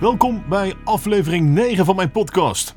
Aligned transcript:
Welkom 0.00 0.42
bij 0.48 0.74
aflevering 0.84 1.48
9 1.48 1.84
van 1.84 1.96
mijn 1.96 2.10
podcast. 2.10 2.74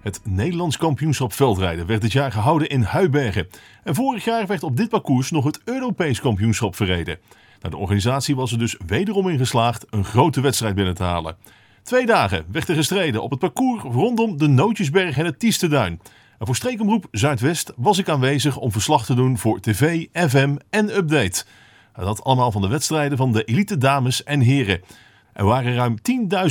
Het 0.00 0.20
Nederlands 0.24 0.76
kampioenschap 0.76 1.32
veldrijden 1.32 1.86
werd 1.86 2.00
dit 2.02 2.12
jaar 2.12 2.32
gehouden 2.32 2.68
in 2.68 2.82
Huibergen. 2.82 3.46
En 3.84 3.94
vorig 3.94 4.24
jaar 4.24 4.46
werd 4.46 4.62
op 4.62 4.76
dit 4.76 4.88
parcours 4.88 5.30
nog 5.30 5.44
het 5.44 5.60
Europees 5.64 6.20
kampioenschap 6.20 6.76
verreden. 6.76 7.18
Nou, 7.60 7.74
de 7.74 7.80
organisatie 7.80 8.36
was 8.36 8.52
er 8.52 8.58
dus 8.58 8.76
wederom 8.86 9.28
in 9.28 9.38
geslaagd 9.38 9.86
een 9.90 10.04
grote 10.04 10.40
wedstrijd 10.40 10.74
binnen 10.74 10.94
te 10.94 11.02
halen. 11.02 11.36
Twee 11.82 12.06
dagen 12.06 12.44
werd 12.50 12.68
er 12.68 12.74
gestreden 12.74 13.22
op 13.22 13.30
het 13.30 13.38
parcours 13.38 13.82
rondom 13.82 14.36
de 14.36 14.46
Nootjesberg 14.46 15.18
en 15.18 15.24
het 15.24 15.38
Tiesteduin. 15.38 16.00
En 16.38 16.46
voor 16.46 16.56
Streekomroep 16.56 17.06
Zuidwest 17.10 17.72
was 17.76 17.98
ik 17.98 18.08
aanwezig 18.08 18.56
om 18.56 18.72
verslag 18.72 19.04
te 19.04 19.14
doen 19.14 19.38
voor 19.38 19.60
tv, 19.60 20.06
FM 20.12 20.56
en 20.70 20.96
update. 20.96 21.44
Dat 21.94 22.24
allemaal 22.24 22.52
van 22.52 22.62
de 22.62 22.68
wedstrijden 22.68 23.18
van 23.18 23.32
de 23.32 23.44
elite 23.44 23.78
dames 23.78 24.24
en 24.24 24.40
heren. 24.40 24.80
Er 25.36 25.44
waren 25.44 25.74
ruim 25.74 25.96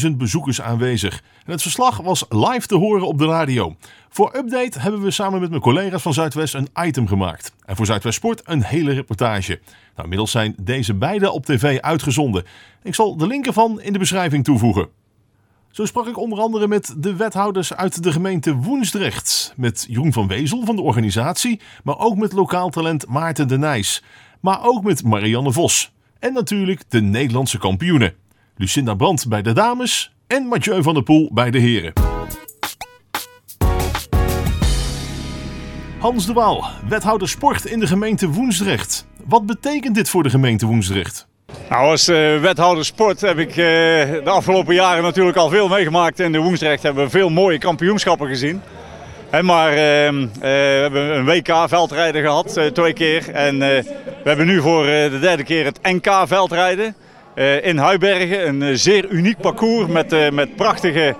10.000 0.05 0.07
bezoekers 0.17 0.61
aanwezig. 0.61 1.23
En 1.45 1.51
het 1.51 1.61
verslag 1.61 1.97
was 1.97 2.25
live 2.29 2.67
te 2.67 2.75
horen 2.75 3.07
op 3.07 3.17
de 3.17 3.25
radio. 3.25 3.75
Voor 4.09 4.35
Update 4.35 4.79
hebben 4.79 5.01
we 5.01 5.11
samen 5.11 5.39
met 5.39 5.49
mijn 5.49 5.61
collega's 5.61 6.01
van 6.01 6.13
Zuidwest 6.13 6.53
een 6.53 6.67
item 6.83 7.07
gemaakt. 7.07 7.53
En 7.65 7.75
voor 7.75 7.85
Zuidwest 7.85 8.15
Sport 8.15 8.41
een 8.43 8.63
hele 8.63 8.93
reportage. 8.93 9.59
Nou, 9.69 10.01
inmiddels 10.01 10.31
zijn 10.31 10.55
deze 10.61 10.93
beide 10.93 11.31
op 11.31 11.45
tv 11.45 11.79
uitgezonden. 11.79 12.43
Ik 12.83 12.95
zal 12.95 13.17
de 13.17 13.27
link 13.27 13.45
ervan 13.45 13.81
in 13.81 13.93
de 13.93 13.99
beschrijving 13.99 14.43
toevoegen. 14.43 14.87
Zo 15.71 15.85
sprak 15.85 16.07
ik 16.07 16.17
onder 16.17 16.39
andere 16.39 16.67
met 16.67 16.95
de 16.97 17.15
wethouders 17.15 17.73
uit 17.73 18.03
de 18.03 18.11
gemeente 18.11 18.55
Woensdrecht. 18.55 19.53
Met 19.55 19.85
Jeroen 19.89 20.13
van 20.13 20.27
Wezel 20.27 20.65
van 20.65 20.75
de 20.75 20.81
organisatie, 20.81 21.59
maar 21.83 21.99
ook 21.99 22.15
met 22.15 22.33
lokaal 22.33 22.69
talent 22.69 23.07
Maarten 23.07 23.47
de 23.47 23.57
Nijs. 23.57 24.03
Maar 24.39 24.59
ook 24.63 24.83
met 24.83 25.03
Marianne 25.03 25.51
Vos. 25.51 25.91
En 26.19 26.33
natuurlijk 26.33 26.83
de 26.89 27.01
Nederlandse 27.01 27.57
kampioenen. 27.57 28.24
Lucinda 28.57 28.93
Brandt 28.93 29.27
bij 29.27 29.41
de 29.41 29.53
dames 29.53 30.13
en 30.27 30.43
Mathieu 30.43 30.83
van 30.83 30.93
der 30.93 31.03
Poel 31.03 31.29
bij 31.33 31.51
de 31.51 31.59
heren. 31.59 31.93
Hans 35.99 36.25
de 36.25 36.33
Waal, 36.33 36.65
wethouder 36.87 37.29
sport 37.29 37.65
in 37.65 37.79
de 37.79 37.87
gemeente 37.87 38.29
Woensdrecht. 38.29 39.05
Wat 39.25 39.45
betekent 39.45 39.95
dit 39.95 40.09
voor 40.09 40.23
de 40.23 40.29
gemeente 40.29 40.65
Woensdrecht? 40.65 41.27
Nou, 41.69 41.89
als 41.89 42.09
uh, 42.09 42.41
wethouder 42.41 42.85
sport 42.85 43.21
heb 43.21 43.37
ik 43.37 43.49
uh, 43.49 43.55
de 43.55 44.21
afgelopen 44.25 44.73
jaren 44.73 45.03
natuurlijk 45.03 45.37
al 45.37 45.49
veel 45.49 45.67
meegemaakt. 45.67 46.19
In 46.19 46.31
de 46.31 46.39
Woensdrecht 46.39 46.83
hebben 46.83 47.03
we 47.03 47.09
veel 47.09 47.29
mooie 47.29 47.57
kampioenschappen 47.57 48.27
gezien. 48.27 48.61
He, 49.29 49.43
maar 49.43 49.69
uh, 49.71 49.77
we 50.39 50.47
hebben 50.81 51.17
een 51.17 51.25
WK 51.25 51.65
veldrijden 51.67 52.21
gehad, 52.21 52.59
twee 52.73 52.93
keer. 52.93 53.29
En 53.29 53.59
we 53.59 53.83
hebben 54.23 54.45
nu 54.45 54.61
voor 54.61 54.85
de 54.85 55.17
derde 55.21 55.43
keer 55.43 55.65
het 55.65 55.79
NK 55.81 56.23
veldrijden. 56.27 56.95
In 57.61 57.77
Huibergen, 57.77 58.61
een 58.61 58.77
zeer 58.77 59.09
uniek 59.09 59.37
parcours 59.37 59.87
met, 59.87 60.31
met 60.33 60.55
prachtige 60.55 61.15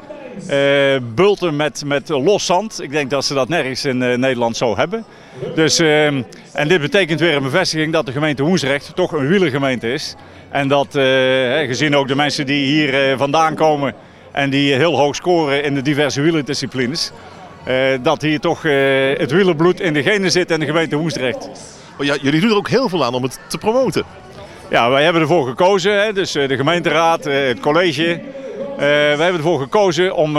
bulten 1.16 1.56
met, 1.56 1.84
met 1.86 2.10
los 2.10 2.46
zand. 2.46 2.82
Ik 2.82 2.92
denk 2.92 3.10
dat 3.10 3.26
ze 3.26 3.34
dat 3.34 3.50
nergens 3.50 3.86
in 3.86 3.98
Nederland 3.98 4.58
zo 4.58 4.78
hebben. 4.78 5.06
Dus, 5.56 5.80
ehm, 5.80 6.22
en 6.54 6.68
dit 6.68 6.82
betekent 6.82 7.20
weer 7.20 7.36
een 7.36 7.44
bevestiging 7.44 7.94
dat 7.94 8.06
de 8.06 8.12
gemeente 8.12 8.44
Woensrecht 8.44 8.92
toch 8.96 9.12
een 9.12 9.28
wielergemeente 9.28 9.94
is. 9.94 10.16
En 10.50 10.68
dat, 10.68 10.88
gezien 11.68 11.96
ook 11.96 12.08
de 12.08 12.16
mensen 12.16 12.46
die 12.46 12.66
hier 12.66 13.18
vandaan 13.18 13.56
komen 13.56 13.94
en 14.32 14.50
die 14.50 14.74
heel 14.74 14.98
hoog 14.98 15.16
scoren 15.16 15.64
in 15.64 15.76
de 15.76 15.82
diverse 15.82 16.22
wielerdisciplines, 16.22 17.12
dat 18.02 18.22
hier 18.22 18.40
toch 18.40 18.62
het 19.18 19.32
wielerbloed 19.32 19.80
in 19.80 19.94
de 19.94 20.04
genen 20.04 20.32
zit 20.32 20.52
en 20.52 20.60
de 20.60 20.66
gemeente 20.66 20.96
Woensdrecht. 20.96 21.50
Oh 22.00 22.06
ja, 22.06 22.16
jullie 22.22 22.42
doen 22.42 22.50
er 22.50 22.56
ook 22.56 22.70
heel 22.70 22.90
veel 22.90 23.06
aan 23.06 23.14
om 23.14 23.24
het 23.24 23.40
te 23.48 23.58
promoten. 23.58 24.04
Ja, 24.70 24.90
wij 24.90 25.04
hebben 25.04 25.22
ervoor 25.22 25.48
gekozen, 25.48 26.04
hè, 26.04 26.14
dus 26.14 26.32
de 26.32 26.56
gemeenteraad, 26.56 27.24
het 27.24 27.60
college. 27.60 28.22
wij 28.78 29.16
hebben 29.18 29.36
ervoor 29.36 29.60
gekozen 29.60 30.16
om 30.16 30.38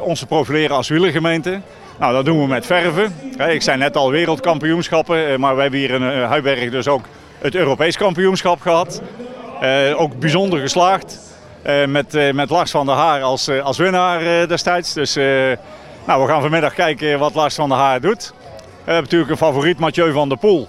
ons 0.00 0.18
te 0.18 0.26
profileren 0.26 0.76
als 0.76 0.88
wielergemeente. 0.88 1.60
Nou, 1.98 2.12
dat 2.12 2.24
doen 2.24 2.40
we 2.40 2.46
met 2.46 2.66
verven. 2.66 3.14
Ik 3.48 3.62
zei 3.62 3.78
net 3.78 3.96
al 3.96 4.10
wereldkampioenschappen, 4.10 5.40
maar 5.40 5.56
we 5.56 5.62
hebben 5.62 5.80
hier 5.80 5.90
in 5.90 6.02
Huiberg 6.02 6.70
dus 6.70 6.88
ook 6.88 7.04
het 7.38 7.54
Europees 7.54 7.96
kampioenschap 7.96 8.60
gehad. 8.60 9.02
ook 9.96 10.18
bijzonder 10.18 10.60
geslaagd. 10.60 11.20
met, 11.86 12.32
met 12.34 12.50
Lars 12.50 12.70
van 12.70 12.86
der 12.86 12.94
Haar 12.94 13.22
als, 13.22 13.50
als 13.62 13.78
winnaar 13.78 14.48
destijds. 14.48 14.92
Dus 14.92 15.14
nou, 16.04 16.22
we 16.22 16.28
gaan 16.28 16.40
vanmiddag 16.40 16.74
kijken 16.74 17.18
wat 17.18 17.34
Lars 17.34 17.54
van 17.54 17.68
der 17.68 17.78
Haar 17.78 18.00
doet. 18.00 18.32
We 18.84 18.92
hebben 18.92 19.02
natuurlijk 19.02 19.30
een 19.30 19.46
favoriet, 19.46 19.78
Mathieu 19.78 20.12
van 20.12 20.28
der 20.28 20.38
Poel. 20.38 20.68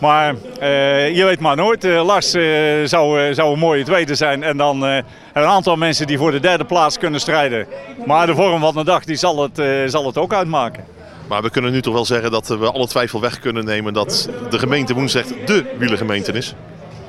Maar 0.00 0.34
uh, 0.62 1.16
je 1.16 1.24
weet 1.24 1.40
maar 1.40 1.56
nooit. 1.56 1.84
Uh, 1.84 2.04
Lars 2.04 2.34
uh, 2.34 2.44
zou, 2.84 3.34
zou 3.34 3.52
een 3.52 3.58
mooie 3.58 3.84
tweede 3.84 4.14
zijn. 4.14 4.42
En 4.42 4.56
dan 4.56 4.82
een 4.82 5.04
aantal 5.32 5.76
mensen 5.76 6.06
die 6.06 6.18
voor 6.18 6.30
de 6.30 6.40
derde 6.40 6.64
plaats 6.64 6.98
kunnen 6.98 7.20
strijden. 7.20 7.66
Maar 8.06 8.26
de 8.26 8.34
vorm 8.34 8.60
van 8.60 8.74
de 8.74 8.84
dag 8.84 9.04
die 9.04 9.16
zal, 9.16 9.42
het, 9.42 9.90
zal 9.90 10.06
het 10.06 10.18
ook 10.18 10.32
uitmaken. 10.32 10.84
Maar 11.28 11.42
we 11.42 11.50
kunnen 11.50 11.72
nu 11.72 11.82
toch 11.82 11.94
wel 11.94 12.04
zeggen 12.04 12.30
dat 12.30 12.48
we 12.48 12.72
alle 12.72 12.86
twijfel 12.86 13.20
weg 13.20 13.38
kunnen 13.38 13.64
nemen 13.64 13.92
dat 13.92 14.28
de 14.50 14.58
gemeente 14.58 14.94
Woensdrecht 14.94 15.46
de 15.46 15.64
wielergemeente 15.78 16.32
is? 16.32 16.54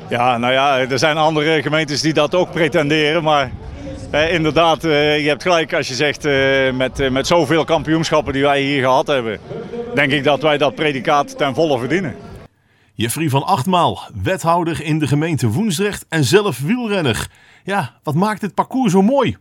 Ja, 0.09 0.37
nou 0.37 0.53
ja, 0.53 0.79
er 0.79 0.99
zijn 0.99 1.17
andere 1.17 1.61
gemeentes 1.61 2.01
die 2.01 2.13
dat 2.13 2.35
ook 2.35 2.51
pretenderen. 2.51 3.23
Maar 3.23 3.51
inderdaad, 4.29 4.81
je 4.81 5.25
hebt 5.27 5.41
gelijk 5.41 5.73
als 5.73 5.87
je 5.87 5.93
zegt 5.93 6.23
met, 6.75 7.11
met 7.11 7.27
zoveel 7.27 7.65
kampioenschappen 7.65 8.33
die 8.33 8.43
wij 8.43 8.61
hier 8.61 8.81
gehad 8.81 9.07
hebben. 9.07 9.39
Denk 9.95 10.11
ik 10.11 10.23
dat 10.23 10.41
wij 10.41 10.57
dat 10.57 10.75
predicaat 10.75 11.37
ten 11.37 11.53
volle 11.53 11.79
verdienen. 11.79 12.15
Jeffrey 13.01 13.29
van 13.29 13.43
Achtmaal, 13.43 13.99
wethouder 14.23 14.81
in 14.81 14.99
de 14.99 15.07
gemeente 15.07 15.47
Woensdrecht 15.47 16.05
en 16.09 16.23
zelf 16.23 16.59
wielrenner. 16.59 17.27
Ja, 17.63 17.99
wat 18.03 18.15
maakt 18.15 18.41
dit 18.41 18.53
parcours 18.53 18.91
zo 18.91 19.01
mooi? 19.01 19.37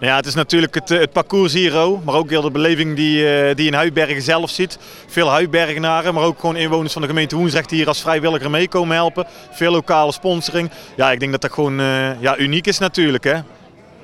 Ja, 0.00 0.16
het 0.16 0.26
is 0.26 0.34
natuurlijk 0.34 0.74
het, 0.74 0.88
het 0.88 1.12
parcours 1.12 1.52
hier, 1.52 1.72
maar 2.04 2.14
ook 2.14 2.30
heel 2.30 2.42
de 2.42 2.50
beleving 2.50 2.96
die, 2.96 3.48
uh, 3.48 3.54
die 3.54 3.66
in 3.66 3.74
Huibergen 3.74 4.22
zelf 4.22 4.50
ziet. 4.50 4.78
Veel 5.06 5.28
Huibergenaren, 5.28 6.14
maar 6.14 6.22
ook 6.22 6.40
gewoon 6.40 6.56
inwoners 6.56 6.92
van 6.92 7.02
de 7.02 7.08
gemeente 7.08 7.36
Woensdrecht 7.36 7.68
die 7.68 7.78
hier 7.78 7.88
als 7.88 8.00
vrijwilliger 8.00 8.50
mee 8.50 8.68
komen 8.68 8.96
helpen. 8.96 9.26
Veel 9.50 9.72
lokale 9.72 10.12
sponsoring. 10.12 10.70
Ja, 10.96 11.12
ik 11.12 11.20
denk 11.20 11.32
dat 11.32 11.40
dat 11.40 11.52
gewoon 11.52 11.80
uh, 11.80 12.20
ja, 12.20 12.38
uniek 12.38 12.66
is 12.66 12.78
natuurlijk. 12.78 13.24
Hè. 13.24 13.34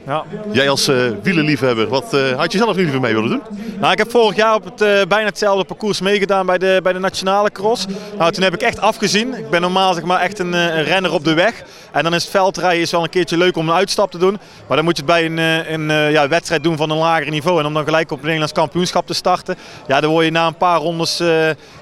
Ja. 0.07 0.25
Jij 0.53 0.71
als 0.71 0.89
uh, 0.89 0.97
wielerliefhebber, 1.23 1.89
wat 1.89 2.15
uh, 2.15 2.31
had 2.31 2.53
je 2.53 2.59
zelf 2.59 2.77
liever 2.77 3.01
mee 3.01 3.15
willen 3.15 3.31
doen? 3.31 3.43
Nou, 3.81 3.93
ik 3.93 3.99
heb 3.99 4.11
vorig 4.11 4.37
jaar 4.37 4.55
op 4.55 4.65
het, 4.65 4.81
uh, 4.81 4.89
bijna 5.09 5.27
hetzelfde 5.27 5.65
parcours 5.65 6.01
meegedaan 6.01 6.47
bij 6.47 6.59
de, 6.59 6.81
bij 6.83 6.93
de 6.93 6.99
nationale 6.99 7.51
cross. 7.51 7.87
Nou, 8.19 8.33
toen 8.33 8.43
heb 8.43 8.55
ik 8.55 8.63
echt 8.63 8.81
afgezien. 8.81 9.35
Ik 9.35 9.51
ben 9.51 9.61
normaal 9.61 9.95
zeg 9.95 10.05
maar, 10.05 10.21
echt 10.21 10.39
een, 10.39 10.53
een 10.53 10.85
renner 10.85 11.13
op 11.13 11.25
de 11.25 11.35
weg. 11.35 11.63
En 11.93 12.03
dan 12.03 12.15
is 12.15 12.23
het 12.23 12.31
veldrijden 12.31 12.81
is 12.81 12.91
wel 12.91 13.03
een 13.03 13.09
keertje 13.09 13.37
leuk 13.37 13.57
om 13.57 13.69
een 13.69 13.75
uitstap 13.75 14.11
te 14.11 14.19
doen. 14.19 14.39
Maar 14.67 14.77
dan 14.77 14.85
moet 14.85 14.97
je 14.97 15.03
het 15.03 15.13
bij 15.13 15.25
een, 15.25 15.39
een 15.73 16.11
ja, 16.13 16.29
wedstrijd 16.29 16.63
doen 16.63 16.77
van 16.77 16.91
een 16.91 16.99
lager 16.99 17.31
niveau. 17.31 17.61
En 17.61 17.67
om 17.67 17.75
dan 17.75 17.85
gelijk 17.85 18.11
op 18.11 18.17
het 18.17 18.23
Nederlands 18.23 18.53
kampioenschap 18.53 19.07
te 19.07 19.15
starten. 19.15 19.57
Ja, 19.87 20.01
dan 20.01 20.11
word 20.11 20.25
je 20.25 20.31
na 20.31 20.47
een 20.47 20.57
paar 20.57 20.79
rondes 20.79 21.17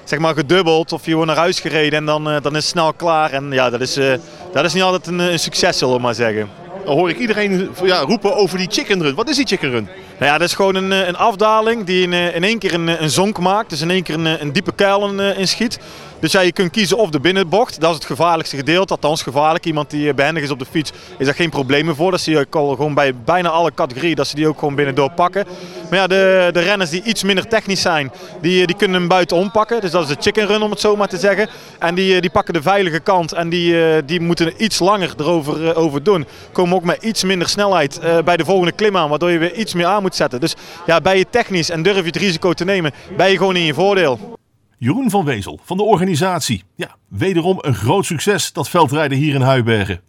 zeg 0.03 0.19
maar 0.19 0.33
gedubbeld 0.33 0.93
of 0.93 1.05
je 1.05 1.15
wordt 1.15 1.27
naar 1.27 1.39
huis 1.39 1.59
gereden. 1.59 1.99
En 1.99 2.05
dan, 2.05 2.23
dan 2.23 2.55
is 2.55 2.63
het 2.63 2.65
snel 2.65 2.93
klaar. 2.93 3.31
En 3.31 3.51
ja, 3.51 3.69
dat 3.69 3.81
is, 3.81 3.93
dat 4.53 4.65
is 4.65 4.73
niet 4.73 4.83
altijd 4.83 5.07
een, 5.07 5.19
een 5.19 5.39
succes, 5.39 5.77
zullen 5.77 5.95
we 5.95 6.01
maar 6.01 6.15
zeggen. 6.15 6.49
Dan 6.85 6.93
hoor 6.93 7.09
ik 7.09 7.17
iedereen 7.17 7.69
ja, 7.83 7.99
roepen 7.99 8.35
over 8.35 8.57
die 8.57 8.71
chicken 8.71 9.01
run. 9.01 9.15
Wat 9.15 9.29
is 9.29 9.35
die 9.35 9.47
chicken 9.47 9.69
run? 9.71 9.87
Nou 10.19 10.31
ja, 10.31 10.37
dat 10.37 10.47
is 10.47 10.53
gewoon 10.53 10.75
een, 10.75 10.91
een 10.91 11.15
afdaling 11.15 11.83
die 11.85 12.01
in, 12.01 12.13
in 12.13 12.43
één 12.43 12.59
keer 12.59 12.73
een, 12.73 13.03
een 13.03 13.09
zonk 13.09 13.39
maakt. 13.39 13.69
Dus 13.69 13.81
in 13.81 13.89
één 13.89 14.03
keer 14.03 14.15
een, 14.15 14.41
een 14.41 14.51
diepe 14.51 14.71
kuil 14.71 15.19
inschiet. 15.19 15.79
Dus 16.21 16.31
ja, 16.31 16.39
je 16.41 16.51
kunt 16.51 16.71
kiezen 16.71 16.97
of 16.97 17.09
de 17.09 17.19
binnenbocht. 17.19 17.79
Dat 17.79 17.89
is 17.89 17.95
het 17.95 18.05
gevaarlijkste 18.05 18.55
gedeelte. 18.55 18.93
Althans 18.93 19.21
gevaarlijk. 19.23 19.65
Iemand 19.65 19.89
die 19.89 20.13
behendig 20.13 20.43
is 20.43 20.49
op 20.49 20.59
de 20.59 20.65
fiets 20.65 20.91
is 21.17 21.25
daar 21.25 21.35
geen 21.35 21.49
probleem 21.49 21.95
voor. 21.95 22.11
Dat 22.11 22.21
zie 22.21 22.35
je 22.35 22.47
al 22.49 22.75
gewoon 22.75 22.93
bij 22.93 23.15
bijna 23.15 23.49
alle 23.49 23.73
categorieën. 23.73 24.15
Dat 24.15 24.27
ze 24.27 24.35
die 24.35 24.47
ook 24.47 24.59
gewoon 24.59 24.75
binnendoor 24.75 25.11
pakken. 25.11 25.45
Maar 25.89 25.99
ja, 25.99 26.07
de, 26.07 26.49
de 26.53 26.59
renners 26.59 26.89
die 26.89 27.03
iets 27.03 27.23
minder 27.23 27.47
technisch 27.47 27.81
zijn. 27.81 28.11
Die, 28.41 28.67
die 28.67 28.75
kunnen 28.75 28.99
hem 28.99 29.07
buitenom 29.07 29.51
pakken. 29.51 29.81
Dus 29.81 29.91
dat 29.91 30.01
is 30.09 30.15
de 30.15 30.21
chicken 30.21 30.47
run 30.47 30.61
om 30.61 30.71
het 30.71 30.79
zo 30.79 30.95
maar 30.95 31.07
te 31.07 31.17
zeggen. 31.17 31.49
En 31.79 31.95
die, 31.95 32.21
die 32.21 32.29
pakken 32.29 32.53
de 32.53 32.61
veilige 32.61 32.99
kant. 32.99 33.33
En 33.33 33.49
die, 33.49 34.05
die 34.05 34.19
moeten 34.19 34.63
iets 34.63 34.79
langer 34.79 35.13
erover 35.17 35.75
over 35.75 36.03
doen. 36.03 36.25
Komen 36.51 36.75
ook 36.75 36.83
met 36.83 37.03
iets 37.03 37.23
minder 37.23 37.49
snelheid 37.49 37.99
bij 38.25 38.37
de 38.37 38.45
volgende 38.45 38.71
klim 38.71 38.97
aan. 38.97 39.09
Waardoor 39.09 39.31
je 39.31 39.37
weer 39.37 39.53
iets 39.53 39.73
meer 39.73 39.85
aan 39.85 40.01
moet 40.01 40.15
zetten. 40.15 40.39
Dus 40.39 40.55
ja, 40.85 41.01
ben 41.01 41.17
je 41.17 41.25
technisch 41.29 41.69
en 41.69 41.83
durf 41.83 41.97
je 41.97 42.05
het 42.05 42.15
risico 42.15 42.53
te 42.53 42.65
nemen. 42.65 42.91
Ben 43.17 43.31
je 43.31 43.37
gewoon 43.37 43.55
in 43.55 43.65
je 43.65 43.73
voordeel. 43.73 44.39
Jeroen 44.83 45.09
van 45.09 45.25
Wezel 45.25 45.59
van 45.63 45.77
de 45.77 45.83
organisatie. 45.83 46.63
Ja, 46.75 46.95
wederom 47.07 47.57
een 47.61 47.75
groot 47.75 48.05
succes 48.05 48.53
dat 48.53 48.69
veldrijden 48.69 49.17
hier 49.17 49.35
in 49.35 49.41
Huibergen. 49.41 50.01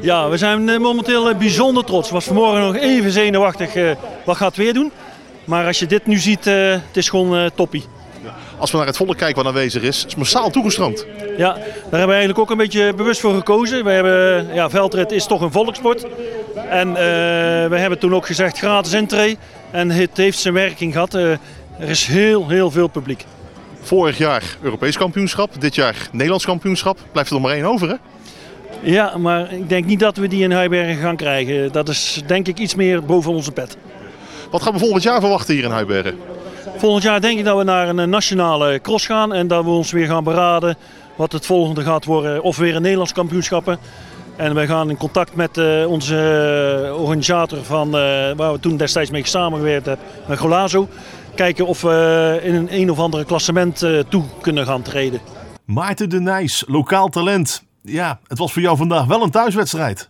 Ja, 0.00 0.28
we 0.28 0.36
zijn 0.36 0.80
momenteel 0.80 1.34
bijzonder 1.34 1.84
trots. 1.84 2.10
was 2.10 2.24
vanmorgen 2.24 2.60
nog 2.60 2.76
even 2.76 3.10
zenuwachtig 3.10 3.76
uh, 3.76 3.90
wat 4.24 4.36
gaat 4.36 4.48
het 4.48 4.56
weer 4.56 4.74
doen. 4.74 4.92
Maar 5.44 5.66
als 5.66 5.78
je 5.78 5.86
dit 5.86 6.06
nu 6.06 6.16
ziet, 6.16 6.44
het 6.44 6.96
is 6.96 7.08
gewoon 7.08 7.50
toppie. 7.54 7.84
Als 8.58 8.70
we 8.70 8.76
naar 8.76 8.86
het 8.86 8.96
volk 8.96 9.16
kijken 9.16 9.36
wat 9.36 9.46
aanwezig 9.46 9.82
is, 9.82 10.04
is 10.06 10.14
massaal 10.14 10.50
toegestroomd. 10.50 11.06
Ja, 11.36 11.52
daar 11.54 11.64
hebben 11.80 12.06
we 12.06 12.12
eigenlijk 12.12 12.38
ook 12.38 12.50
een 12.50 12.56
beetje 12.56 12.94
bewust 12.94 13.20
voor 13.20 13.34
gekozen. 13.34 13.84
We 13.84 13.90
hebben, 13.90 14.54
ja, 14.54 14.70
veldrit 14.70 15.12
is 15.12 15.26
toch 15.26 15.40
een 15.40 15.52
volkssport. 15.52 16.06
En 16.68 16.92
we 17.70 17.76
hebben 17.76 17.98
toen 17.98 18.14
ook 18.14 18.26
gezegd 18.26 18.58
gratis 18.58 18.92
entree. 18.92 19.38
En 19.70 19.90
het 19.90 20.16
heeft 20.16 20.38
zijn 20.38 20.54
werking 20.54 20.92
gehad. 20.92 21.14
er 21.14 21.38
is 21.78 22.06
heel, 22.06 22.48
heel 22.48 22.70
veel 22.70 22.88
publiek. 22.88 23.24
Vorig 23.80 24.18
jaar 24.18 24.56
Europees 24.62 24.96
kampioenschap, 24.96 25.60
dit 25.60 25.74
jaar 25.74 26.08
Nederlands 26.12 26.44
kampioenschap. 26.44 26.98
Blijft 27.12 27.30
er 27.30 27.36
nog 27.36 27.44
maar 27.44 27.54
één 27.54 27.64
over, 27.64 27.88
hè? 27.88 27.94
Ja, 28.82 29.16
maar 29.16 29.52
ik 29.52 29.68
denk 29.68 29.84
niet 29.84 30.00
dat 30.00 30.16
we 30.16 30.28
die 30.28 30.42
in 30.42 30.52
Huibergen 30.52 30.96
gaan 30.96 31.16
krijgen. 31.16 31.72
Dat 31.72 31.88
is 31.88 32.22
denk 32.26 32.46
ik 32.46 32.58
iets 32.58 32.74
meer 32.74 33.04
boven 33.04 33.32
onze 33.32 33.52
pet. 33.52 33.76
Wat 34.50 34.62
gaan 34.62 34.72
we 34.72 34.78
volgend 34.78 35.02
jaar 35.02 35.20
verwachten 35.20 35.54
hier 35.54 35.64
in 35.64 35.70
Huibergen? 35.70 36.18
Volgend 36.76 37.02
jaar 37.02 37.20
denk 37.20 37.38
ik 37.38 37.44
dat 37.44 37.56
we 37.56 37.64
naar 37.64 37.88
een 37.88 38.10
nationale 38.10 38.80
cross 38.80 39.06
gaan 39.06 39.32
en 39.32 39.48
dat 39.48 39.64
we 39.64 39.70
ons 39.70 39.92
weer 39.92 40.06
gaan 40.06 40.24
beraden 40.24 40.76
wat 41.16 41.32
het 41.32 41.46
volgende 41.46 41.82
gaat 41.82 42.04
worden. 42.04 42.42
Of 42.42 42.56
weer 42.56 42.74
een 42.74 42.82
Nederlands 42.82 43.12
kampioenschappen. 43.12 43.78
En 44.36 44.54
we 44.54 44.66
gaan 44.66 44.90
in 44.90 44.96
contact 44.96 45.34
met 45.34 45.56
uh, 45.56 45.86
onze 45.86 46.94
organisator 46.96 47.64
van, 47.64 47.86
uh, 47.86 47.92
waar 48.36 48.52
we 48.52 48.60
toen 48.60 48.76
destijds 48.76 49.10
mee 49.10 49.26
samengewerkt 49.26 49.86
hebben, 49.86 50.06
met 50.26 50.38
Golazo. 50.38 50.88
Kijken 51.40 51.66
of 51.66 51.80
we 51.80 52.40
in 52.42 52.54
een 52.54 52.68
een 52.70 52.90
of 52.90 52.98
andere 52.98 53.24
klassement 53.24 53.82
uh, 53.82 53.98
toe 54.08 54.24
kunnen 54.40 54.66
gaan 54.66 54.82
treden. 54.82 55.20
Maarten 55.64 56.08
de 56.08 56.20
Nijs, 56.20 56.64
lokaal 56.66 57.08
talent. 57.08 57.62
Ja, 57.82 58.20
het 58.26 58.38
was 58.38 58.52
voor 58.52 58.62
jou 58.62 58.76
vandaag 58.76 59.04
wel 59.04 59.22
een 59.22 59.30
thuiswedstrijd. 59.30 60.08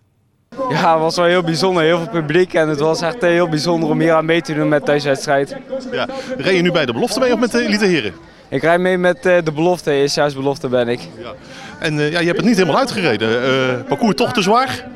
Ja, 0.70 0.92
het 0.92 1.00
was 1.00 1.16
wel 1.16 1.24
heel 1.24 1.42
bijzonder. 1.42 1.82
Heel 1.82 1.98
veel 1.98 2.08
publiek 2.08 2.54
en 2.54 2.68
het 2.68 2.80
was 2.80 3.00
echt 3.00 3.20
heel 3.20 3.48
bijzonder 3.48 3.88
om 3.88 4.00
hier 4.00 4.12
aan 4.12 4.24
mee 4.24 4.40
te 4.42 4.54
doen 4.54 4.68
met 4.68 4.84
thuiswedstrijd. 4.84 5.56
Ja, 5.92 6.08
rij 6.36 6.54
je 6.54 6.62
nu 6.62 6.72
bij 6.72 6.86
de 6.86 6.92
belofte 6.92 7.20
mee 7.20 7.32
of 7.32 7.40
met 7.40 7.50
de 7.50 7.66
elite 7.66 7.86
heren? 7.86 8.12
Ik 8.48 8.62
rijd 8.62 8.80
mee 8.80 8.98
met 8.98 9.22
de 9.22 9.52
belofte, 9.54 9.90
eerstejaarsbelofte 9.90 10.68
ben 10.68 10.88
ik. 10.88 11.00
Ja. 11.18 11.32
En 11.78 11.94
uh, 11.94 12.12
ja, 12.12 12.18
je 12.18 12.26
hebt 12.26 12.38
het 12.38 12.46
niet 12.46 12.56
helemaal 12.56 12.78
uitgereden. 12.78 13.28
Uh, 13.28 13.88
parcours 13.88 14.14
toch 14.14 14.32
te 14.32 14.42
zwaar? 14.42 14.86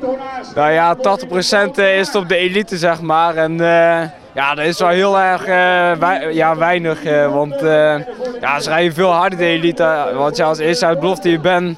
Nou 0.55 0.71
ja, 0.71 0.97
80% 0.97 0.99
is 1.75 2.07
het 2.07 2.15
op 2.15 2.29
de 2.29 2.35
elite 2.35 2.77
zeg 2.77 3.01
maar. 3.01 3.35
En 3.35 3.51
uh, 3.51 4.01
ja, 4.35 4.55
dat 4.55 4.65
is 4.65 4.79
wel 4.79 4.89
heel 4.89 5.19
erg 5.19 5.45
wij, 5.99 6.33
ja, 6.33 6.57
weinig. 6.57 7.03
want 7.29 7.55
ja, 8.41 8.59
ze 8.59 8.69
rijden 8.69 8.93
veel 8.93 9.11
harder 9.11 9.39
de 9.39 9.45
elite. 9.45 10.11
Want 10.15 10.37
ja, 10.37 10.45
als 10.45 10.57
eerste 10.57 10.85
uit 10.85 10.99
belofte 10.99 11.29
je 11.29 11.39
bent 11.39 11.77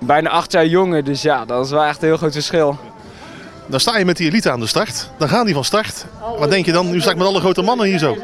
bijna 0.00 0.30
acht 0.30 0.52
jaar 0.52 0.66
jonger. 0.66 1.04
Dus 1.04 1.22
ja, 1.22 1.44
dat 1.44 1.64
is 1.64 1.70
wel 1.70 1.84
echt 1.84 2.02
een 2.02 2.08
heel 2.08 2.16
groot 2.16 2.32
verschil. 2.32 2.78
Dan 3.66 3.80
sta 3.80 3.98
je 3.98 4.04
met 4.04 4.16
die 4.16 4.28
elite 4.28 4.50
aan 4.50 4.60
de 4.60 4.66
start. 4.66 5.10
Dan 5.18 5.28
gaan 5.28 5.44
die 5.44 5.54
van 5.54 5.64
start. 5.64 6.06
Wat 6.38 6.50
denk 6.50 6.66
je 6.66 6.72
dan? 6.72 6.90
Nu 6.90 7.00
sta 7.00 7.10
ik 7.10 7.16
met 7.16 7.26
alle 7.26 7.40
grote 7.40 7.62
mannen 7.62 7.86
hier 7.86 7.98
zo. 7.98 8.16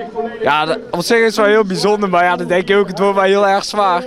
Ja, 0.42 0.76
op 0.90 1.02
zich 1.02 1.18
is 1.18 1.26
het 1.26 1.36
wel 1.36 1.44
heel 1.46 1.64
bijzonder. 1.64 2.08
Maar 2.08 2.24
ja, 2.24 2.36
dan 2.36 2.46
denk 2.46 2.68
je 2.68 2.76
ook, 2.76 2.86
het 2.86 2.98
wordt 2.98 3.14
wel 3.14 3.24
heel 3.24 3.48
erg 3.48 3.64
zwaar. 3.64 4.04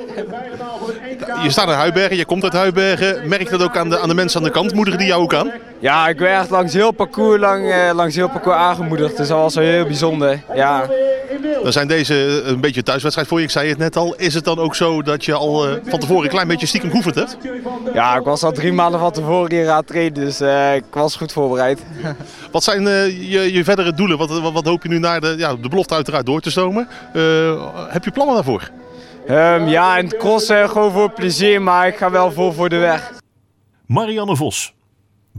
Je 1.43 1.49
staat 1.49 1.67
in 1.67 1.73
Huibergen, 1.73 2.17
je 2.17 2.25
komt 2.25 2.43
uit 2.43 2.53
Huibergen. 2.53 3.27
Merk 3.27 3.43
je 3.43 3.49
dat 3.57 3.63
ook 3.63 3.77
aan 3.77 3.89
de, 3.89 3.99
aan 3.99 4.07
de 4.07 4.13
mensen 4.13 4.39
aan 4.39 4.45
de 4.45 4.51
kant? 4.51 4.73
Moedigen 4.73 4.99
die 4.99 5.07
jou 5.07 5.21
ook 5.21 5.33
aan? 5.33 5.51
Ja, 5.79 6.07
ik 6.07 6.19
werd 6.19 6.49
langs 6.49 6.73
heel 6.73 6.91
parcours, 6.91 7.39
lang, 7.39 7.71
eh, 7.71 7.89
langs 7.93 8.15
heel 8.15 8.29
parcours 8.29 8.57
aangemoedigd. 8.57 9.17
Dus 9.17 9.27
dat 9.27 9.37
was 9.37 9.55
wel 9.55 9.65
heel 9.65 9.85
bijzonder. 9.85 10.43
Ja. 10.53 10.89
Dan 11.63 11.71
zijn 11.71 11.87
deze 11.87 12.41
een 12.45 12.61
beetje 12.61 12.83
thuiswedstrijd 12.83 13.27
voor 13.27 13.37
je. 13.37 13.43
Ik 13.43 13.51
zei 13.51 13.69
het 13.69 13.77
net 13.77 13.95
al. 13.95 14.15
Is 14.15 14.33
het 14.33 14.43
dan 14.43 14.59
ook 14.59 14.75
zo 14.75 15.01
dat 15.01 15.25
je 15.25 15.33
al 15.33 15.69
uh, 15.69 15.75
van 15.83 15.99
tevoren 15.99 16.23
een 16.23 16.29
klein 16.29 16.47
beetje 16.47 16.65
stiekem 16.65 16.89
geoefend 16.89 17.15
hebt? 17.15 17.37
Ja, 17.93 18.17
ik 18.17 18.23
was 18.23 18.43
al 18.43 18.51
drie 18.51 18.73
maanden 18.73 18.99
van 18.99 19.11
tevoren 19.11 19.51
hier 19.51 19.69
aan 19.69 19.77
het 19.77 19.87
trainen. 19.87 20.13
Dus 20.13 20.41
uh, 20.41 20.75
ik 20.75 20.83
was 20.91 21.15
goed 21.15 21.31
voorbereid. 21.31 21.81
Wat 22.51 22.63
zijn 22.63 22.81
je, 22.83 23.53
je 23.53 23.63
verdere 23.63 23.93
doelen? 23.93 24.17
Wat, 24.17 24.39
wat, 24.39 24.53
wat, 24.53 24.65
hoop 24.65 24.83
je 24.83 24.89
nu 24.89 24.99
naar 24.99 25.21
de, 25.21 25.35
ja, 25.37 25.55
de 25.55 25.69
belofte 25.69 25.93
uiteraard 25.93 26.25
door 26.25 26.41
te 26.41 26.51
stomen? 26.51 26.87
heb 27.89 28.03
je 28.03 28.11
plannen 28.11 28.35
daarvoor? 28.35 28.69
Um, 29.29 29.67
ja, 29.67 29.97
in 29.97 30.05
het 30.05 30.17
crossen 30.17 30.69
gewoon 30.69 30.91
voor 30.91 31.11
plezier, 31.11 31.61
maar 31.61 31.87
ik 31.87 31.97
ga 31.97 32.11
wel 32.11 32.31
voor 32.31 32.53
voor 32.53 32.69
de 32.69 32.77
weg. 32.77 33.11
Marianne 33.85 34.35
Vos, 34.35 34.73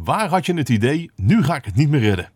waar 0.04 0.28
had 0.28 0.46
je 0.46 0.54
het 0.54 0.68
idee, 0.68 1.10
nu 1.16 1.44
ga 1.44 1.54
ik 1.54 1.64
het 1.64 1.76
niet 1.76 1.90
meer 1.90 2.00
redden? 2.00 2.30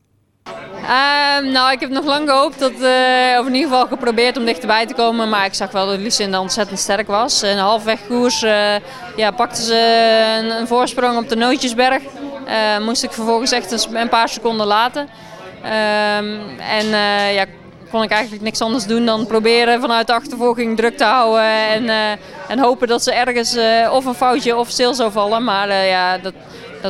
Um, 0.85 1.53
nou, 1.53 1.73
ik 1.73 1.81
heb 1.81 1.91
nog 1.91 2.05
lang 2.05 2.29
gehoopt, 2.29 2.59
dat, 2.59 2.73
uh, 2.73 3.39
of 3.41 3.47
in 3.47 3.55
ieder 3.55 3.71
geval 3.71 3.87
geprobeerd 3.87 4.37
om 4.37 4.45
dichterbij 4.45 4.87
te 4.87 4.95
komen. 4.95 5.29
Maar 5.29 5.45
ik 5.45 5.55
zag 5.55 5.71
wel 5.71 5.87
dat 5.87 5.99
Lucinda 5.99 6.41
ontzettend 6.41 6.79
sterk 6.79 7.07
was. 7.07 7.43
En 7.43 7.59
halfweg 7.59 8.07
koers 8.07 8.43
uh, 8.43 8.75
ja, 9.17 9.31
pakte 9.31 9.63
ze 9.63 10.57
een, 10.59 10.67
voorsprong 10.67 11.19
op 11.19 11.29
de 11.29 11.37
Nootjesberg. 11.37 12.03
Uh, 12.03 12.85
moest 12.85 13.03
ik 13.03 13.13
vervolgens 13.13 13.53
echt 13.53 13.89
een, 13.93 14.09
paar 14.09 14.29
seconden 14.29 14.67
laten. 14.67 15.03
Um, 15.03 16.59
en 16.59 16.87
ja, 17.35 17.45
kon 17.91 18.03
ik 18.03 18.11
eigenlijk 18.11 18.43
niks 18.43 18.61
anders 18.61 18.87
doen 18.87 19.07
dan 19.07 19.27
proberen 19.27 19.81
vanuit 19.81 20.07
de 20.07 20.13
achtervolging 20.13 20.77
druk 20.77 20.97
te 20.97 21.05
houden. 21.05 21.45
En, 21.45 22.19
en 22.49 22.59
hopen 22.59 22.89
dat 22.89 23.03
ze 23.03 23.13
ergens 23.13 23.57
of 23.91 24.05
een 24.05 24.15
foutje 24.15 24.57
of 24.57 24.69
stil 24.69 24.95
zou 24.95 25.13
vallen. 25.13 25.45
Maar 25.45 25.73
ja, 25.75 26.19
dat, 26.19 26.35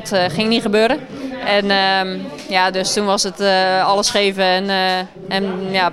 dat 0.02 0.12
ging 0.32 0.49
niet 0.49 0.62
gebeuren. 0.62 0.99
En 1.46 1.70
ehm, 1.70 2.19
ja, 2.49 2.70
dus 2.70 2.93
toen 2.93 3.05
was 3.06 3.23
het 3.23 3.41
alles 3.85 4.11
geven 4.11 4.44
en, 4.44 4.69
en 5.29 5.44
ja, 5.70 5.93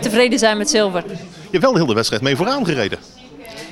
tevreden 0.00 0.38
zijn 0.38 0.58
met 0.58 0.70
zilver. 0.70 1.04
Je 1.06 1.50
hebt 1.50 1.62
wel 1.62 1.72
de 1.72 1.80
hele 1.80 1.94
wedstrijd 1.94 2.22
mee 2.22 2.36
vooraan 2.36 2.64
gereden. 2.64 2.98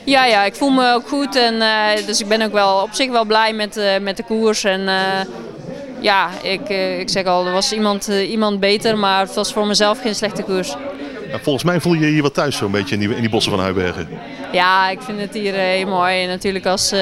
Ja, 0.05 0.25
ja, 0.25 0.44
ik 0.44 0.55
voel 0.55 0.70
me 0.70 0.93
ook 0.93 1.08
goed. 1.08 1.37
En, 1.37 1.62
dus 2.06 2.20
ik 2.20 2.28
ben 2.28 2.43
ook 2.43 2.52
wel 2.52 2.82
op 2.82 2.93
zich 2.93 3.11
wel 3.11 3.25
blij 3.25 3.52
met, 3.52 3.81
met 4.00 4.16
de 4.16 4.22
koers. 4.22 4.64
En 4.64 4.88
ja, 6.05 6.31
ik, 6.43 6.69
eh, 6.69 6.99
ik 6.99 7.08
zeg 7.08 7.25
al, 7.25 7.46
er 7.46 7.52
was 7.52 7.72
iemand, 7.72 8.08
eh, 8.08 8.31
iemand 8.31 8.60
beter, 8.60 8.99
maar 8.99 9.20
het 9.20 9.34
was 9.34 9.52
voor 9.52 9.67
mezelf 9.67 10.00
geen 10.00 10.14
slechte 10.14 10.43
koers. 10.43 10.76
Ja, 11.28 11.38
volgens 11.43 11.64
mij 11.64 11.81
voel 11.81 11.94
je 11.94 12.00
je 12.00 12.12
hier 12.12 12.22
wat 12.22 12.34
thuis 12.34 12.56
zo'n 12.56 12.70
beetje 12.70 12.94
in 12.94 13.00
die, 13.00 13.14
in 13.14 13.20
die 13.20 13.31
bossen 13.31 13.52
van 13.52 13.60
Huibergen. 13.60 14.08
Ja, 14.52 14.88
ik 14.90 15.02
vind 15.02 15.20
het 15.20 15.34
hier 15.34 15.55
eh, 15.55 15.60
heel 15.60 15.87
mooi. 15.87 16.22
En 16.22 16.28
natuurlijk 16.28 16.67
als, 16.67 16.93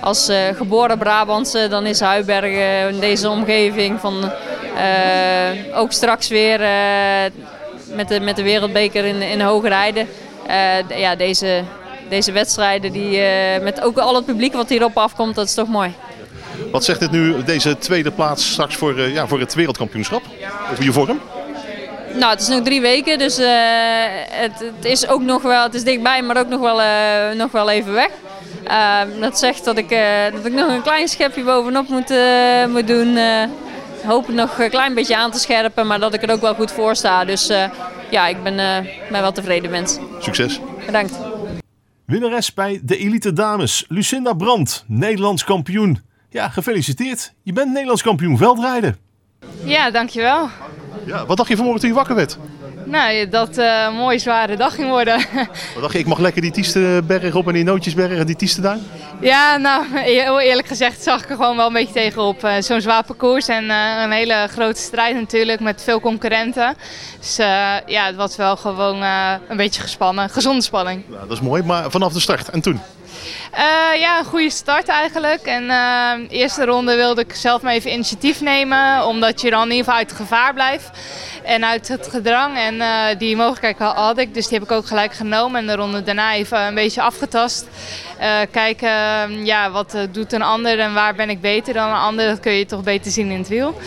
als 0.00 0.30
geboren 0.56 0.98
Brabantse, 0.98 1.66
dan 1.70 1.86
is 1.86 2.00
Huibergen 2.00 2.88
in 2.94 3.00
deze 3.00 3.28
omgeving 3.28 4.00
van 4.00 4.30
ook 5.74 5.92
straks 5.92 6.28
weer 6.28 6.58
met, 7.94 8.08
de, 8.08 8.20
met 8.20 8.36
de 8.36 8.42
wereldbeker 8.42 9.04
in, 9.04 9.22
in 9.22 9.40
hoge 9.40 9.68
rijden. 9.68 10.08
ja, 10.96 11.16
deze, 11.16 11.62
deze 12.08 12.32
wedstrijden, 12.32 12.92
die, 12.92 13.20
met 13.62 13.80
ook 13.80 13.98
al 13.98 14.14
het 14.14 14.24
publiek 14.24 14.52
wat 14.52 14.68
hierop 14.68 14.96
afkomt, 14.96 15.34
dat 15.34 15.46
is 15.46 15.54
toch 15.54 15.68
mooi. 15.68 15.94
Wat 16.70 16.84
zegt 16.84 17.00
dit 17.00 17.10
nu, 17.10 17.44
deze 17.44 17.78
tweede 17.78 18.10
plaats 18.10 18.50
straks 18.50 18.76
voor, 18.76 19.00
ja, 19.00 19.26
voor 19.26 19.40
het 19.40 19.54
wereldkampioenschap? 19.54 20.22
Over 20.70 20.84
je 20.84 20.92
vorm? 20.92 21.20
Nou, 22.14 22.32
het 22.32 22.40
is 22.40 22.48
nog 22.48 22.62
drie 22.62 22.80
weken, 22.80 23.18
dus 23.18 23.38
uh, 23.38 23.48
het, 24.30 24.52
het, 24.58 24.84
is 24.84 25.08
ook 25.08 25.22
nog 25.22 25.42
wel, 25.42 25.62
het 25.62 25.74
is 25.74 25.84
dichtbij, 25.84 26.22
maar 26.22 26.38
ook 26.38 26.48
nog 26.48 26.60
wel, 26.60 26.80
uh, 26.80 27.38
nog 27.38 27.50
wel 27.50 27.70
even 27.70 27.92
weg. 27.92 28.10
Ehm, 28.64 29.20
dat 29.20 29.38
zegt 29.38 29.64
dat 29.64 29.78
ik, 29.78 29.88
dat 30.32 30.44
ik 30.44 30.52
nog 30.52 30.68
een 30.68 30.82
klein 30.82 31.08
schepje 31.08 31.42
bovenop 31.44 31.88
moet, 31.88 32.14
moet 32.68 32.86
doen. 32.86 33.18
hoop 34.06 34.26
het 34.26 34.36
nog 34.36 34.58
een 34.58 34.70
klein 34.70 34.94
beetje 34.94 35.16
aan 35.16 35.30
te 35.30 35.38
scherpen, 35.38 35.86
maar 35.86 36.00
dat 36.00 36.14
ik 36.14 36.22
er 36.22 36.30
ook 36.30 36.40
wel 36.40 36.54
goed 36.54 36.72
voor 36.72 36.96
sta. 36.96 37.24
Dus 37.24 37.46
ja, 38.10 38.26
ik 38.26 38.42
ben, 38.42 38.56
ben 39.10 39.20
wel 39.20 39.32
tevreden 39.32 39.70
mens. 39.70 39.98
Succes. 40.18 40.60
Bedankt. 40.86 41.12
Winnares 42.06 42.54
bij 42.54 42.80
de 42.82 42.96
Elite 42.96 43.32
Dames, 43.32 43.84
Lucinda 43.88 44.32
Brandt, 44.32 44.84
Nederlands 44.86 45.44
kampioen. 45.44 46.02
Ja, 46.30 46.48
gefeliciteerd. 46.48 47.32
Je 47.42 47.52
bent 47.52 47.72
Nederlands 47.72 48.02
kampioen 48.02 48.36
veldrijden. 48.36 48.96
Ja, 49.64 49.90
dankjewel. 49.90 50.48
Ja, 51.06 51.26
wat 51.26 51.36
dacht 51.36 51.48
je 51.48 51.54
vanmorgen 51.56 51.80
toen 51.80 51.90
je 51.90 51.96
wakker 51.96 52.14
werd? 52.14 52.38
Nou, 52.90 53.28
dat 53.28 53.58
uh, 53.58 53.84
een 53.88 53.94
mooie 53.94 54.18
zware 54.18 54.56
dag 54.56 54.74
ging 54.74 54.88
worden. 54.88 55.16
Wat 55.74 55.82
dacht 55.82 55.92
je, 55.92 55.98
ik 55.98 56.06
mag 56.06 56.18
lekker 56.18 56.42
die 56.42 56.50
Tiesteberg 56.50 57.34
op 57.34 57.46
en 57.46 57.52
die 57.52 57.64
Nootjesberg 57.64 58.18
en 58.18 58.26
die 58.26 58.36
Tiesteduin? 58.36 58.80
Ja, 59.20 59.56
nou, 59.56 59.84
heel 59.98 60.40
eerlijk 60.40 60.68
gezegd 60.68 61.02
zag 61.02 61.22
ik 61.22 61.30
er 61.30 61.36
gewoon 61.36 61.56
wel 61.56 61.66
een 61.66 61.72
beetje 61.72 61.94
tegenop. 61.94 62.44
Uh, 62.44 62.52
Zo'n 62.60 62.80
zwaar 62.80 63.04
parcours 63.04 63.48
en 63.48 63.64
uh, 63.64 64.02
een 64.02 64.10
hele 64.10 64.46
grote 64.50 64.80
strijd 64.80 65.14
natuurlijk 65.14 65.60
met 65.60 65.82
veel 65.82 66.00
concurrenten. 66.00 66.74
Dus 67.18 67.36
ja, 67.86 68.06
het 68.06 68.16
was 68.16 68.36
wel 68.36 68.56
gewoon 68.56 69.02
een 69.48 69.56
beetje 69.56 69.80
gespannen, 69.80 70.30
gezonde 70.30 70.62
spanning. 70.62 71.04
Ja, 71.10 71.20
dat 71.20 71.30
is 71.30 71.40
mooi, 71.40 71.62
maar 71.62 71.90
vanaf 71.90 72.12
de 72.12 72.20
start 72.20 72.48
en 72.48 72.60
toen? 72.60 72.80
Uh, 73.54 74.00
ja, 74.00 74.18
een 74.18 74.24
goede 74.24 74.50
start 74.50 74.88
eigenlijk. 74.88 75.42
En 75.42 75.62
uh, 75.62 76.28
de 76.28 76.34
eerste 76.34 76.64
ronde 76.64 76.96
wilde 76.96 77.20
ik 77.20 77.34
zelf 77.34 77.62
maar 77.62 77.72
even 77.72 77.92
initiatief 77.92 78.40
nemen. 78.40 79.06
Omdat 79.06 79.40
je 79.40 79.50
dan 79.50 79.62
in 79.62 79.70
ieder 79.70 79.84
geval 79.84 79.98
uit 79.98 80.10
het 80.10 80.20
gevaar 80.20 80.54
blijft. 80.54 80.90
En 81.44 81.64
uit 81.64 81.88
het 81.88 82.08
gedrang. 82.10 82.56
En 82.56 82.74
uh, 82.74 83.04
die 83.18 83.36
mogelijkheid 83.36 83.96
had 83.96 84.18
ik. 84.18 84.34
Dus 84.34 84.48
die 84.48 84.58
heb 84.58 84.68
ik 84.68 84.76
ook 84.76 84.86
gelijk 84.86 85.12
genomen. 85.12 85.60
En 85.60 85.66
de 85.66 85.74
ronde 85.74 86.02
daarna 86.02 86.34
even 86.34 86.60
een 86.60 86.74
beetje 86.74 87.02
afgetast. 87.02 87.66
Kijken, 88.50 89.44
ja, 89.44 89.70
wat 89.70 89.96
doet 90.10 90.32
een 90.32 90.42
ander 90.42 90.78
en 90.78 90.94
waar 90.94 91.14
ben 91.14 91.30
ik 91.30 91.40
beter 91.40 91.74
dan 91.74 91.88
een 91.88 91.94
ander. 91.94 92.26
Dat 92.26 92.40
kun 92.40 92.52
je 92.52 92.66
toch 92.66 92.82
beter 92.82 93.10
zien 93.10 93.30
in 93.30 93.38
het 93.38 93.48
wiel. 93.48 93.78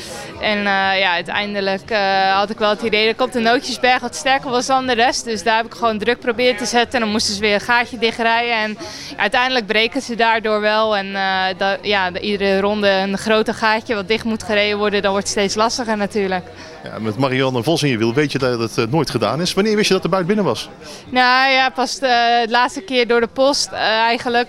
En 0.42 0.62
ja, 0.98 1.12
uiteindelijk 1.12 1.94
had 2.34 2.50
ik 2.50 2.58
wel 2.58 2.70
het 2.70 2.82
idee 2.82 3.06
dat 3.06 3.14
ik 3.14 3.22
op 3.22 3.32
de 3.32 3.40
Nootjesberg 3.40 4.02
wat 4.02 4.16
sterker 4.16 4.50
was 4.50 4.66
dan 4.66 4.88
de 4.88 4.94
rest. 4.94 5.26
Dus 5.26 5.44
daar 5.44 5.56
heb 5.56 5.66
ik 5.66 5.74
gewoon 5.74 5.98
druk 5.98 6.20
proberen 6.20 6.58
te 6.58 6.66
zetten. 6.66 6.94
En 6.94 7.00
dan 7.00 7.10
moesten 7.10 7.34
ze 7.34 7.40
weer 7.40 7.54
een 7.54 7.62
gaatje 7.62 7.98
dichtrijden. 7.98 8.56
En 8.56 8.78
uiteindelijk 9.18 9.66
breken 9.66 10.02
ze 10.02 10.16
daardoor 10.16 10.62
wel. 10.62 10.98
En 10.98 11.14
dat, 11.58 11.78
ja, 11.82 12.12
iedere 12.20 12.60
ronde 12.60 12.90
een 12.90 13.18
groter 13.18 13.54
gaatje 13.54 13.96
wat 13.96 14.08
dicht 14.08 14.24
moet 14.24 14.44
gereden 14.44 14.78
worden, 14.78 15.02
dan 15.02 15.12
wordt 15.12 15.28
het 15.28 15.38
steeds 15.38 15.56
lastiger 15.56 15.98
natuurlijk. 15.98 16.46
Ja, 16.84 17.00
met 17.00 17.18
Marianne 17.18 17.64
Vos 17.64 17.84
in 17.84 17.90
je 17.90 17.98
wiel 17.98 18.14
weet 18.14 18.32
je 18.32 18.38
dat 18.38 18.76
het 18.76 18.92
nooit 18.92 19.10
gedaan 19.10 19.42
is. 19.42 19.54
Wanneer 19.54 19.76
wist 19.76 19.88
je 19.88 19.94
dat 19.94 20.04
de 20.04 20.10
buit 20.10 20.28
binnen 20.28 20.46
was? 20.46 20.70
Nou 21.10 21.52
ja, 21.52 21.70
pas 21.70 22.00
de, 22.00 22.42
de 22.46 22.52
laatste 22.52 22.82
keer 22.82 23.08
door 23.08 23.20
de 23.20 23.28
post 23.28 23.70
uh, 23.74 23.80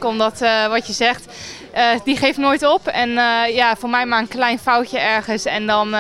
Omdat 0.05 0.39
wat 0.69 0.87
je 0.87 0.93
zegt, 0.93 1.27
uh, 1.77 1.89
die 2.05 2.17
geeft 2.17 2.39
nooit 2.39 2.67
op. 2.67 2.87
En 2.87 3.11
uh, 3.11 3.55
ja, 3.55 3.77
voor 3.77 3.89
mij 3.89 4.07
maar 4.07 4.21
een 4.21 4.29
klein 4.29 4.59
foutje 4.59 4.99
ergens. 4.99 5.45
En 5.45 5.67
dan 5.67 5.95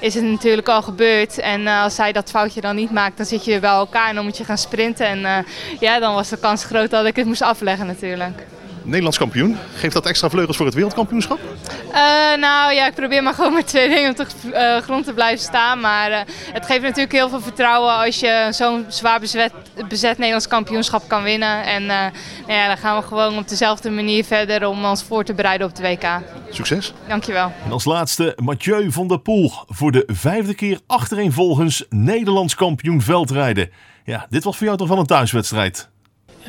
is 0.00 0.14
het 0.14 0.24
natuurlijk 0.24 0.68
al 0.68 0.82
gebeurd. 0.82 1.38
En 1.38 1.66
als 1.66 1.94
zij 1.94 2.12
dat 2.12 2.30
foutje 2.30 2.60
dan 2.60 2.76
niet 2.76 2.90
maakt, 2.90 3.16
dan 3.16 3.26
zit 3.26 3.44
je 3.44 3.58
bij 3.60 3.70
elkaar 3.70 4.08
en 4.08 4.14
dan 4.14 4.24
moet 4.24 4.36
je 4.36 4.44
gaan 4.44 4.58
sprinten. 4.58 5.06
En 5.06 5.46
ja, 5.80 5.98
dan 5.98 6.14
was 6.14 6.28
de 6.28 6.38
kans 6.38 6.64
groot 6.64 6.90
dat 6.90 7.06
ik 7.06 7.16
het 7.16 7.26
moest 7.26 7.42
afleggen 7.42 7.86
natuurlijk. 7.86 8.46
Nederlands 8.88 9.18
kampioen. 9.18 9.56
Geeft 9.74 9.94
dat 9.94 10.06
extra 10.06 10.30
vleugels 10.30 10.56
voor 10.56 10.66
het 10.66 10.74
wereldkampioenschap? 10.74 11.38
Uh, 11.38 11.94
nou 12.40 12.74
ja, 12.74 12.86
ik 12.86 12.94
probeer 12.94 13.22
maar 13.22 13.34
gewoon 13.34 13.52
met 13.52 13.66
twee 13.66 13.88
dingen 13.88 14.10
op 14.10 14.16
de 14.16 14.26
uh, 14.44 14.82
grond 14.82 15.04
te 15.04 15.12
blijven 15.12 15.44
staan. 15.44 15.80
Maar 15.80 16.10
uh, 16.10 16.18
het 16.52 16.66
geeft 16.66 16.82
natuurlijk 16.82 17.12
heel 17.12 17.28
veel 17.28 17.40
vertrouwen 17.40 17.94
als 17.94 18.20
je 18.20 18.48
zo'n 18.50 18.84
zwaar 18.88 19.20
bezet, 19.20 19.52
bezet 19.88 20.16
Nederlands 20.16 20.48
kampioenschap 20.48 21.08
kan 21.08 21.22
winnen. 21.22 21.64
En 21.64 21.86
nou 21.86 22.12
ja, 22.46 22.66
dan 22.66 22.76
gaan 22.76 23.00
we 23.00 23.06
gewoon 23.06 23.38
op 23.38 23.48
dezelfde 23.48 23.90
manier 23.90 24.24
verder 24.24 24.68
om 24.68 24.84
ons 24.84 25.02
voor 25.02 25.24
te 25.24 25.34
bereiden 25.34 25.66
op 25.66 25.74
de 25.74 25.82
WK. 25.82 26.06
Succes. 26.50 26.92
Dankjewel. 27.08 27.52
En 27.64 27.72
als 27.72 27.84
laatste 27.84 28.36
Mathieu 28.42 28.92
van 28.92 29.08
der 29.08 29.20
Poel. 29.20 29.52
Voor 29.68 29.92
de 29.92 30.04
vijfde 30.06 30.54
keer 30.54 30.80
achtereenvolgens 30.86 31.84
Nederlands 31.88 32.54
kampioen 32.54 33.02
veldrijden. 33.02 33.70
Ja, 34.04 34.26
dit 34.30 34.44
was 34.44 34.56
voor 34.56 34.66
jou 34.66 34.78
toch 34.78 34.88
wel 34.88 34.98
een 34.98 35.06
thuiswedstrijd? 35.06 35.88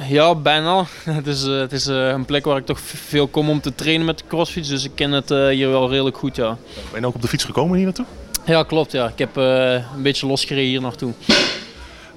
Ja, 0.08 0.36
bijna. 0.36 0.86
Het 1.03 1.27
is, 1.27 1.46
uh, 1.46 1.60
het 1.60 1.72
is 1.72 1.88
uh, 1.88 2.08
een 2.08 2.25
plek 2.25 2.46
waar 2.46 2.58
ik 2.58 2.65
toch 2.65 2.79
veel 2.79 3.27
kom 3.27 3.50
om 3.50 3.62
te 3.62 3.75
trainen 3.75 4.05
met 4.05 4.17
de 4.17 4.24
crossfiets. 4.27 4.69
Dus 4.69 4.84
ik 4.84 4.91
ken 4.96 5.12
het 5.12 5.31
uh, 5.31 5.48
hier 5.48 5.69
wel 5.69 5.89
redelijk 5.89 6.17
goed, 6.17 6.36
ja. 6.36 6.58
Ben 6.91 7.01
je 7.01 7.08
ook 7.08 7.15
op 7.15 7.22
de 7.22 7.27
fiets 7.27 7.43
gekomen 7.43 7.75
hier 7.75 7.86
naartoe? 7.86 8.05
Ja, 8.46 8.63
klopt. 8.63 8.91
Ja. 8.91 9.08
Ik 9.08 9.17
heb 9.17 9.36
een 9.36 9.84
beetje 10.01 10.27
losgereden 10.27 10.69
hier 10.69 10.81
naartoe. 10.81 11.13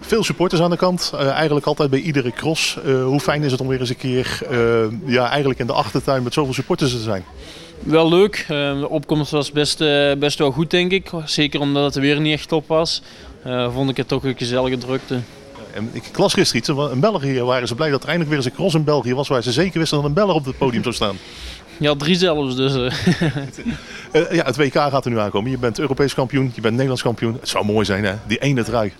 Veel 0.00 0.25
supporters 0.25 0.61
aan 0.61 0.71
de 0.71 0.76
kant. 0.76 1.12
eigenlijk 1.17 1.67
altijd 1.67 1.91
bij 1.91 2.00
iedere 2.00 2.31
cross. 2.33 2.79
hoe 2.85 3.21
fijn 3.21 3.43
is 3.43 3.52
het 3.52 3.61
om 3.61 3.69
weer 3.69 3.81
eens 3.81 3.88
een 3.88 3.97
keer 3.97 4.41
ja, 5.05 5.29
eigenlijk 5.29 5.61
in 5.61 5.67
de 5.67 5.73
achtertuin 5.73 6.23
met 6.23 6.33
zoveel 6.33 6.55
supporters 6.55 6.91
te 6.91 6.99
zijn? 6.99 7.25
Wel 7.79 8.09
leuk. 8.09 8.45
de 8.49 8.87
opkomst 8.88 9.31
was 9.31 9.52
best, 9.52 9.79
best 10.19 10.38
wel 10.38 10.50
goed, 10.50 10.71
denk 10.71 10.93
ik. 10.93 11.11
Zeker 11.25 11.61
omdat 11.61 11.85
het 11.85 12.02
weer 12.02 12.21
niet 12.21 12.33
echt 12.33 12.49
top 12.49 12.69
was. 12.69 13.02
vond 13.73 13.91
ik 13.91 13.97
het 13.97 14.09
toch 14.09 14.25
een 14.25 14.37
gezellige 14.37 14.79
drukte. 14.79 15.21
En 15.75 15.91
ik 15.93 16.19
las 16.19 16.35
gisteren 16.35 16.81
iets, 16.81 16.93
in 16.93 17.00
België 17.00 17.43
waren 17.43 17.69
ze 17.69 17.75
blij 17.75 17.91
dat 17.91 18.02
er 18.02 18.09
eindelijk 18.09 18.37
weer 18.37 18.45
eens 18.45 18.50
een 18.50 18.59
cross 18.59 18.75
in 18.75 18.85
België 18.85 19.14
was 19.14 19.29
waar 19.29 19.43
ze 19.43 19.52
zeker 19.52 19.79
wisten 19.79 19.97
dat 19.97 20.07
een 20.07 20.12
Belg 20.12 20.35
op 20.35 20.45
het 20.45 20.59
podium 20.59 20.83
zou 20.83 20.95
staan. 20.95 21.17
Ja, 21.76 21.95
drie 21.95 22.14
zelfs 22.14 22.57
dus. 22.57 22.75
uh, 22.75 22.91
ja, 24.38 24.45
het 24.45 24.57
WK 24.57 24.73
gaat 24.73 25.05
er 25.05 25.11
nu 25.11 25.19
aankomen. 25.19 25.50
Je 25.50 25.59
bent 25.59 25.79
Europees 25.79 26.14
kampioen, 26.14 26.52
je 26.55 26.61
bent 26.61 26.73
Nederlands 26.73 27.02
kampioen. 27.02 27.37
Het 27.41 27.49
zou 27.49 27.64
mooi 27.64 27.85
zijn 27.85 28.05
hè, 28.05 28.14
die 28.26 28.38
ene 28.38 28.64
trui. 28.64 28.93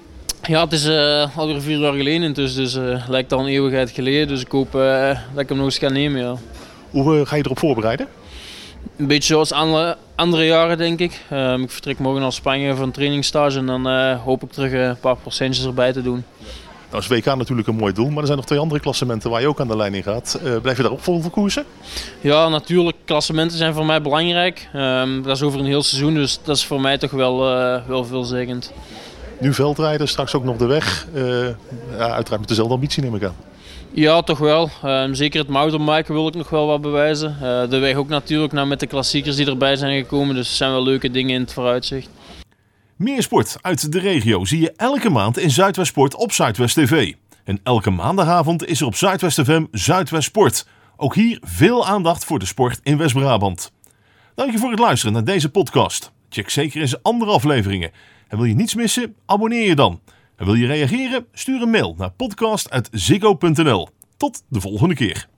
Ja, 0.43 0.63
het 0.65 0.73
is 0.73 0.87
uh, 0.87 1.37
alweer 1.37 1.61
vier 1.61 1.79
jaar 1.79 1.93
geleden 1.93 2.23
intussen, 2.23 2.63
dus 2.63 2.75
uh, 2.75 3.09
lijkt 3.09 3.33
al 3.33 3.41
een 3.41 3.47
eeuwigheid 3.47 3.91
geleden. 3.91 4.29
Dus 4.29 4.41
ik 4.41 4.51
hoop 4.51 4.73
dat 4.73 5.43
ik 5.43 5.49
hem 5.49 5.57
nog 5.57 5.67
eens 5.67 5.79
kan 5.79 5.93
nemen, 5.93 6.21
ja. 6.21 6.37
Hoe 6.91 7.27
ga 7.27 7.37
je 7.37 7.43
erop 7.45 7.59
voorbereiden? 7.59 8.07
Een 8.97 9.07
beetje 9.07 9.33
zoals 9.33 9.53
andere, 9.53 9.97
andere 10.15 10.45
jaren, 10.45 10.79
denk 10.79 10.99
ik. 10.99 11.13
ik 11.61 11.71
vertrek 11.71 11.99
morgen 11.99 12.23
naar 12.23 12.33
Spanje 12.33 12.75
voor 12.75 12.85
een 12.85 12.91
trainingsstage 12.91 13.59
en 13.59 13.67
dan 13.67 14.15
hoop 14.17 14.43
ik 14.43 14.53
terug 14.53 14.73
een 14.73 15.01
paar 15.01 15.17
procentjes 15.17 15.65
erbij 15.65 15.93
te 15.93 16.03
doen. 16.03 16.25
Nou 16.93 17.05
is 17.05 17.09
WK 17.09 17.25
natuurlijk 17.25 17.69
een 17.69 17.77
mooi 17.77 17.93
doel, 17.93 18.09
maar 18.09 18.19
er 18.19 18.27
zijn 18.27 18.37
nog 18.37 18.47
twee 18.47 18.59
andere 18.59 18.81
klassementen 18.81 19.31
waar 19.31 19.41
je 19.41 19.49
ook 19.49 19.61
aan 19.61 19.69
de 19.69 19.77
lijn 19.77 19.95
in 19.95 20.03
gaat. 20.03 20.41
Uh, 20.45 20.57
blijf 20.57 20.77
je 20.77 20.83
daarop 20.83 21.03
vol 21.03 21.23
koersen? 21.31 21.65
Ja, 22.21 22.49
natuurlijk. 22.49 22.97
Klassementen 23.05 23.59
zijn 23.59 23.75
voor 23.75 23.87
mij 23.87 24.03
belangrijk. 24.03 24.69
Um, 24.75 25.23
dat 25.23 25.37
is 25.37 25.43
over 25.43 25.61
een 25.61 25.67
heel 25.67 25.83
seizoen, 25.83 26.15
dus 26.15 26.41
dat 26.43 26.57
is 26.57 26.65
voor 26.65 26.81
mij 26.81 26.99
toch 26.99 27.11
wel, 27.11 27.57
uh, 27.57 27.87
wel 27.87 28.05
veelzeggend. 28.05 28.73
Nu 29.39 29.55
veldrijden, 29.55 30.09
straks 30.09 30.35
ook 30.35 30.45
nog 30.45 30.57
de 30.57 30.67
weg. 30.67 31.07
Uh, 31.15 31.47
ja, 31.97 32.11
uiteraard 32.11 32.41
met 32.41 32.49
dezelfde 32.49 32.75
ambitie 32.75 33.03
neem 33.03 33.15
ik 33.15 33.25
aan. 33.25 33.37
Ja, 33.95 34.23
toch 34.23 34.39
wel. 34.39 34.71
Um, 34.85 35.15
zeker 35.15 35.41
het 35.41 35.49
mountainbiken 35.49 36.15
wil 36.15 36.27
ik 36.27 36.35
nog 36.35 36.51
wel 36.51 36.67
wat 36.67 36.81
bewijzen. 36.81 37.37
de 37.71 37.79
weg 37.79 37.97
ook 37.97 38.09
natuurlijk, 38.09 38.53
nou 38.53 38.67
met 38.67 38.81
de 38.81 38.87
klassiekers 38.87 39.37
die 39.37 39.47
erbij 39.47 39.77
zijn 39.77 40.03
gekomen. 40.03 40.35
Dus 40.35 40.49
er 40.49 40.55
zijn 40.57 40.71
wel 40.71 40.83
leuke 40.83 41.11
dingen 41.11 41.35
in 41.35 41.41
het 41.41 41.53
vooruitzicht. 41.53 42.09
Meer 42.97 43.23
sport 43.23 43.57
uit 43.61 43.93
de 43.93 43.99
regio 43.99 44.45
zie 44.45 44.61
je 44.61 44.73
elke 44.77 45.11
maand 45.11 45.39
in 45.39 45.51
Zuidwest 45.51 45.89
Sport 45.89 46.15
op 46.15 46.33
Zuidwest 46.33 46.75
TV. 46.75 47.13
En 47.45 47.61
elke 47.63 47.91
maandagavond 47.91 48.67
is 48.67 48.81
er 48.81 48.87
op 48.87 48.95
Zuidwest 48.95 49.41
FM 49.41 49.65
Zuidwest 49.71 50.29
Sport. 50.29 50.67
Ook 50.97 51.15
hier 51.15 51.39
veel 51.43 51.87
aandacht 51.87 52.25
voor 52.25 52.39
de 52.39 52.47
sport 52.47 52.81
in 52.83 52.99
West-Brabant. 52.99 53.73
Dank 54.35 54.53
je 54.53 54.59
voor 54.59 54.71
het 54.71 54.79
luisteren 54.79 55.15
naar 55.15 55.25
deze 55.25 55.51
podcast. 55.51 56.13
Check 56.29 56.51
zeker 56.51 56.81
eens 56.81 57.03
andere 57.03 57.31
afleveringen. 57.31 57.91
En 58.29 58.37
wil 58.37 58.47
je 58.47 58.55
niets 58.55 58.75
missen? 58.75 59.15
Abonneer 59.27 59.67
je 59.67 59.75
dan. 59.75 60.01
Wil 60.45 60.55
je 60.55 60.67
reageren? 60.67 61.27
Stuur 61.33 61.63
een 61.63 61.71
mail 61.71 61.95
naar 61.99 62.11
podcast.ziggo.nl. 62.11 63.89
Tot 64.17 64.43
de 64.49 64.61
volgende 64.61 64.95
keer. 64.95 65.29